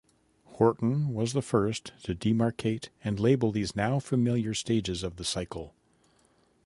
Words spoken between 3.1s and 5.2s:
label these now-familiar stages of